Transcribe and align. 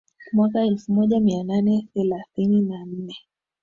mwaka 0.33 0.61
elfu 0.65 0.91
moja 0.93 1.19
mia 1.19 1.43
nane 1.43 1.87
thelathini 1.93 2.61
na 2.61 2.85
nne 2.85 3.15